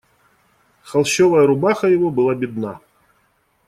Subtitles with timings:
[0.81, 2.79] Холщовая рубаха его была бедна.